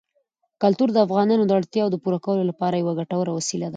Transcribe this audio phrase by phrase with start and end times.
[0.61, 3.69] کلتور د افغانانو د اړتیاوو د پوره کولو لپاره یوه ګټوره وسیله ده.